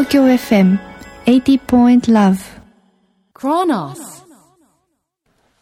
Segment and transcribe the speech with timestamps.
[0.00, 0.24] 東京
[1.44, 2.38] FM80.love
[3.34, 4.24] クロノス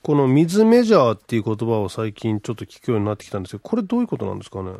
[0.00, 4.70] この水メジャーっていう言葉を最近ちょっと聞くようになってきたんですけど、これどういうことなんですかね？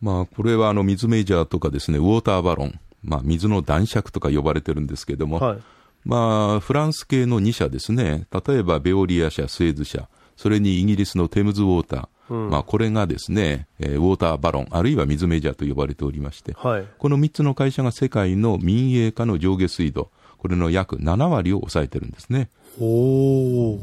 [0.00, 5.58] まあ、これはあの水メジャーとかですね、ウォーターバロン、まあ、水の男爵とか呼ばれてるんですけども、はい。
[6.04, 16.84] まあ、フランス系の2社ですね、例えばベオリア社、スエズ社、それにイギリスのテムズウォーター、まあ、これがですね、えーウォーターバロン、あるいは水メジャーと呼ばれておりまして、はい。
[16.98, 22.48] この3つの会社が世界の民営化の上下水道、これの約7割を抑えてるんですね。
[22.80, 23.78] おー。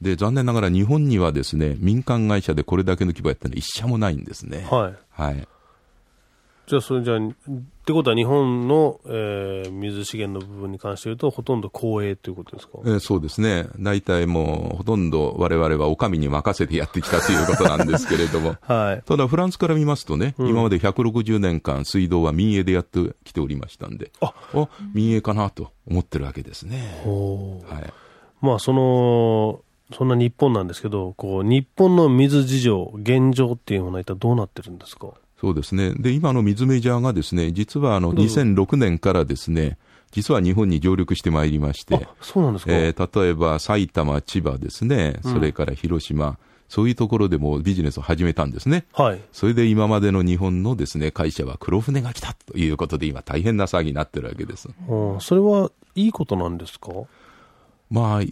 [0.00, 4.66] で、残念ながら日本にはですね、民間会社でこれだけの規模やったのは一社もないんですね。
[4.70, 4.94] はい。
[5.10, 5.48] はい。
[6.66, 7.20] じゃあ、それじゃあ、っ
[7.84, 12.78] てことは日本の、えー水資源の部分に関して言うと、ほとんど公営ということですか？
[12.86, 13.66] えーそうですね。
[13.78, 18.56] 大体もう、ほとんど我々はお上に任せてやってきたということなんですけれども。
[18.66, 19.02] はい。
[19.06, 27.02] ただ、フランスから見ますとね、今まで160年間、水道は民営でやってきておりましたんで、あお民営かなと思ってるわけですね。
[27.04, 27.92] はい。
[28.40, 29.60] まあ、その、
[29.92, 35.08] そんな日本なんですけど、こう、日本の水事情、現状っていうのは一体どうなってるんですか？
[35.44, 35.92] そうですね。
[35.98, 39.76] で、今の水メジャーがですね、実はあの、どうぞ2006年からですね、
[40.12, 48.86] 実は日本に上陸してまいりまして、あ、そうなんですか、えー例えば埼玉、千葉ですね、それから広島、そういうところでもビジネスを始めたんですね。
[48.94, 49.20] はい。
[49.32, 54.68] それで今までの日本のですね、会社は黒船が来たということで今大変な騒ぎになってるわけです。
[54.88, 56.90] うん、それはいいことなんですか？
[57.90, 58.22] まあ、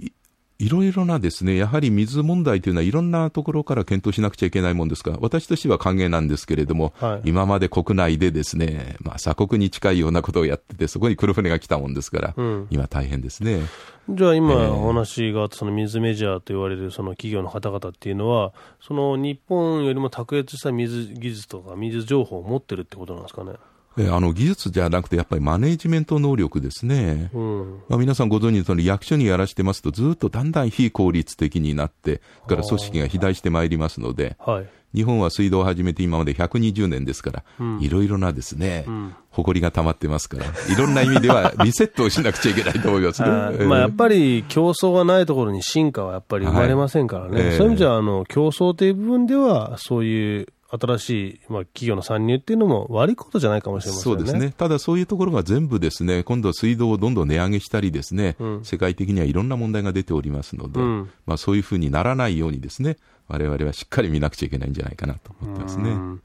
[0.62, 13.62] いいろいろなですね、やはり水問題というのはいろんなところから検討しなくちゃいけないもんですから、私としては歓迎なんですけれども、はい今まで国内でですね、まあ鎖国に近いようなことをやってて、そこに黒船が来たもんですから、うん今大変ですね。
[14.08, 23.54] じゃあ今ええお話があったその水メジャーと言われるその企業の方々っていうのは、その日本よりも卓越した水技術とか水情報を持ってるってことなんですかね。
[23.98, 27.30] えあの技術じゃなくて、やっぱりマネジメント能力ですね。
[27.34, 27.82] うん。
[27.88, 34.68] まあ、皆さんご存知の通り、役所にやらしてますと、ずっとだんだん非効率的になって、それから組織が肥大してまいりますので、はい。
[34.94, 37.44] 日本は水道を始めて今まで120年ですから、
[37.80, 43.28] いろいろなですね、ん誇りが溜まってますから、いろんな意味ではリセットをしなくちゃいけないと思いますね。
[43.64, 47.34] まあやっぱり競争がないところに進化はやっぱり生まれませんからね。
[47.34, 50.48] はいええそういう意味じゃ、あの、競争という部分では、そういう
[50.80, 54.18] 新しい、まあ、企業の参入っていうのも悪いことじゃないかもしれませんね。
[54.18, 54.54] そうですね。
[54.56, 62.96] ただそういうところが全部ですね、今度は水道をどんどん値上げしたりですね、うん世界的にはいろんな問題が出ておりますので、うんまあそういうふうにならないようにですね、
[63.28, 65.90] 我々はしっかり見なくちゃいけないんじゃないかなと思ってますね。
[65.90, 66.22] うん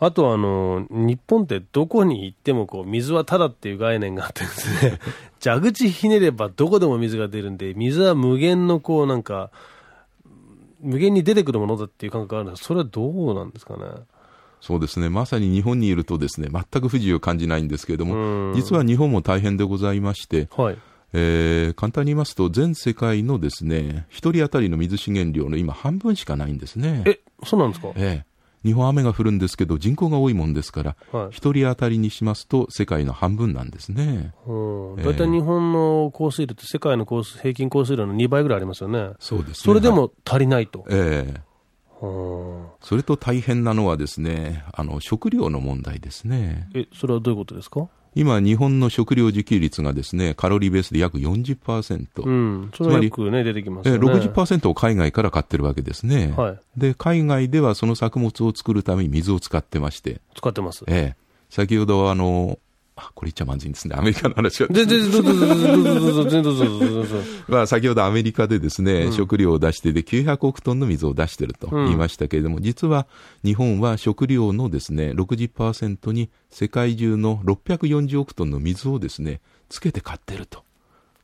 [0.00, 5.00] あとはあの、日本ってどこに行ってもこう水はただっていう概念があってですね、
[5.42, 9.50] 蛇口ひねればどこでも水が出るんで、水は無限のこうなんか、
[10.80, 13.84] 無限に出てくるものだっていう感覚があるんですそれはどうなんですかね？
[14.60, 15.08] そうですね。
[15.08, 20.78] まさに日本にいるとですね、全く不自由を感じないんですけれども、うん実は日本も大変でございまして、はい。
[21.12, 27.02] えー簡単に言いますと、全世界のですね、一人当たりの水資源量の今半分しかないんですね。
[27.06, 27.88] え、そうなんですか？
[27.94, 28.27] ええ
[28.64, 34.32] 日本雨が降るんですけど、人口が多いもんですから、はい一人当たりにしますと、世界の半分なんですね。
[34.46, 34.94] うん。
[34.98, 39.10] ええ大体日本の降水量って世界の降水平均降水量の2倍ぐらいありますよね。
[39.20, 39.54] そうですね。
[39.54, 40.84] それではいも足りないと。
[40.90, 41.40] ええ
[42.00, 46.68] うんそれと大変なのはですね、あの、食料の問題ですね。
[46.74, 47.88] え、それはどういうことですか？
[48.14, 52.22] 今、日本の食料自給率がですね、カロリーベースで約40%。
[52.22, 52.70] うん。
[52.76, 53.96] それはよくね、出てきますね。
[53.96, 56.34] 60%を海外から買ってるわけですね。
[56.36, 56.58] はい。
[56.76, 60.84] で、海外ではその作物を作るために水を使ってまして、使ってます。
[60.88, 61.16] ええ、
[61.50, 62.58] 先ほどあの、
[62.98, 63.94] あ、これ言っちゃまずいんですね。
[63.96, 64.68] アメリカの話は。
[64.70, 65.32] 全然、どうぞ、
[66.42, 67.16] どうぞ、
[67.48, 73.06] まあ、先ほどアメリカでですね、うん、食料を出してで、900億トンの水を出してると言いましたけれども、うん、実は
[73.44, 80.67] 日本は食料のですね、60%に世界中の640億トンの水をですね、つけて買ってると。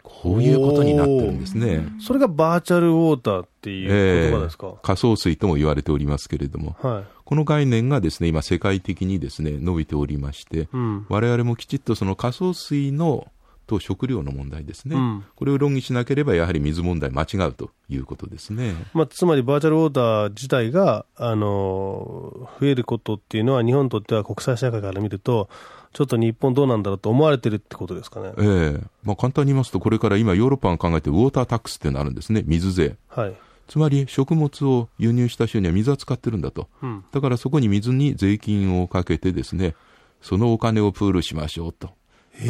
[0.06, 1.88] こういうことになってるんですね。
[1.98, 4.74] それがバーチャルウォーターっていう言葉ですか？
[4.82, 7.04] 仮想水とも言われておりますけれども、はい。
[7.24, 11.06] この概念がですね、今世界的にですね、伸びておりまして、うん。
[11.08, 13.26] 我々もきちっとその仮想水の
[13.66, 18.74] と食料の問題ですね、うんこれを論議しなければ、やはり水問題間違うということですね。
[18.92, 25.48] まあ、つまりバーチャルウォーター自体が、あの増えることっていうのは、日本にとっては国際社会から見ると、
[25.94, 28.32] ちょっと日本どうなんだろうと思われてるってことですかね。
[28.36, 32.96] ええまあ、簡単に言いますと、これから今、ヨーロッパが考えてウォータータックスっていうのがあるんですね、水税。
[33.08, 33.34] はい。
[33.68, 36.68] つまり、食物を輸入した人には水は使ってるんだと。
[36.82, 37.04] うん。
[37.12, 39.76] だからそこに水に税金をかけてですね、
[40.20, 41.90] そのお金をプールしましょうと。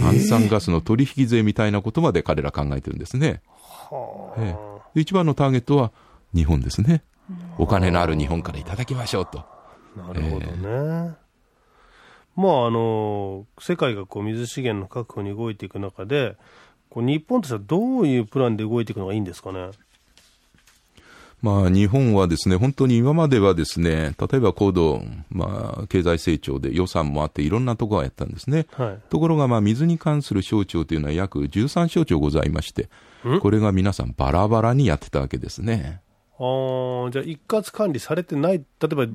[0.01, 3.43] 炭酸ガスの取引税みたいなことまで彼ら考えてるんですね。
[4.39, 5.93] ええで一番のターゲットは
[6.35, 7.03] 日本ですね。
[7.59, 9.45] お金のある日本からいただきましょうと。
[9.97, 11.24] なるほどね。
[12.37, 16.37] まああの世界がこう水資源の確保に動いていく中で、
[16.91, 19.71] こう日本としてはどういうプランで動いていくのがいいんですかね？
[21.43, 28.67] まあ、日本はですね、本当に今まではですね、例えば高度、まあ、経済成長で予算もあっていろんなところがやったんですね。
[28.73, 32.89] はい、ところが、まあ、水に関する省庁というのは約13省庁ございまして、
[33.43, 36.01] これが皆さんバラバラにやってたわけですね。
[36.39, 39.07] ああ、じゃあ一括管理されてない、例えば、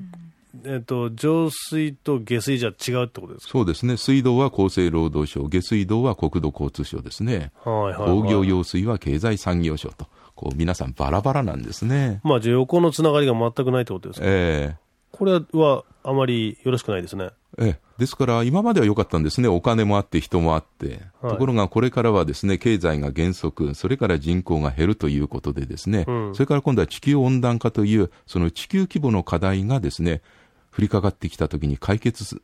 [0.64, 3.52] えっと、浄水と下水じゃ違うってことですか？
[3.52, 3.96] そうですね。
[3.96, 7.52] 水道は厚生労働省、下水道は国土交通省ですね。
[7.64, 10.06] はいはい、はい、工業用水は経済産業省と。
[10.34, 12.20] こう皆さんバラバラなんですね。
[12.24, 17.30] まあ、じゃあ横のつながりが全くないってことですか、ええこれはあまりよろしくないですね。
[17.58, 30.22] ええ、ですから、今までは良かったんですね、お金もあって、人もあって、はいところがこれからはですね経済が減速、それから人口が減るということで、ですね、うんそれから今度は地球温暖化という、その地球規模の課題がですね
[30.80, 32.40] 降りかかってきたときに解決す、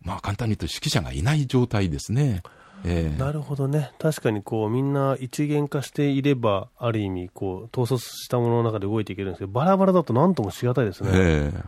[0.00, 2.42] まあ、簡単に言うと指揮者がいない状態ですね。
[2.84, 3.90] ええなるほどね。
[3.98, 11.10] 確かにこうみんな一元化していれば、ある意味こう統率したものの中で動いていけるんですけど、バラバラだと何ともしがたいですね。
[11.12, 11.64] ええ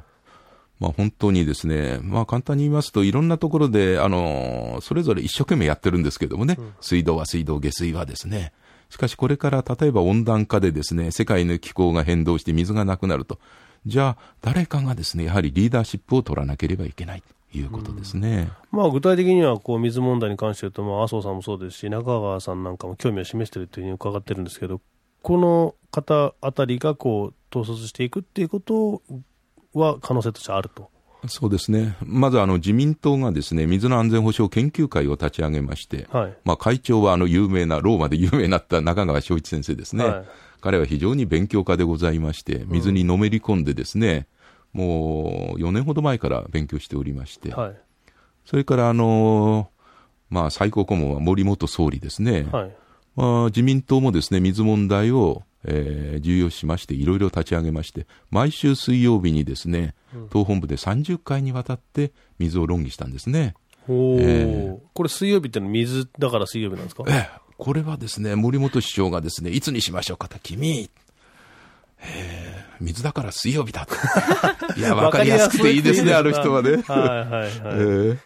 [0.79, 8.53] まあ、本当にですね、まあ、簡単に言いますと、いろんなところで、あの、それぞれ一生懸命やってるんですけどもね、水道は水道、下水はですね。
[8.89, 13.41] しかしこれから例えば温暖化でですね、世界の気候が変動して水がなくなると。
[13.89, 18.51] じゃあ、誰かがですね、やはりリーダーシップを取らなければいけないということですね。
[18.71, 24.83] まあ具体的にはこう水問題に関して言うと、まあ、麻生さんもそうですし、中川さんなんかも興味を示しているというふうに伺ってるんですけど、
[25.23, 29.03] この方あたりがこう統率していくっていうこと
[29.73, 30.91] は可能性としてあると。
[31.27, 31.97] そうですね。
[32.05, 36.37] まずあの自民党がですね、水の安全保障研究会を立ち上げまして、はい。
[36.45, 40.05] まあ会長はあの有名な、ローマで有名になった中川翔一先生ですね。
[40.05, 40.25] はい
[40.61, 44.27] 彼は非常に勉強家でございまして、水にのめり込んでですね、
[44.73, 47.77] もう4年ほど前から勉強しておりまして、はい。
[48.45, 49.71] それからあの
[50.31, 52.49] まあ最高顧問は森元総理ですね。
[52.51, 52.77] はい。
[53.17, 59.95] まあ、自民党もですね、水問題を、えー重要視しまして、いろいろ立ち上げまして、毎週水曜日にですね、
[60.31, 63.55] 党本部で30回にわたって水を論議したんですね。
[63.89, 67.05] おお、えこれ水曜日ってのは水だから水曜日なんですか？
[67.09, 70.91] ええ、これはですね、森本市長がですね、いつにしましょうかと、君、
[72.01, 73.89] えー水だから水曜日だ。
[74.77, 76.77] いや、わかりやすくていいですね、あの人はね。
[76.77, 77.51] はいはいはい。
[78.15, 78.19] ええ